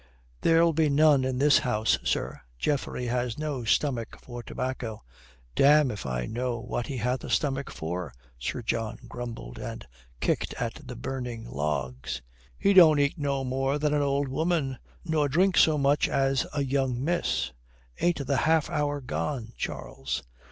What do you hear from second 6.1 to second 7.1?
know what he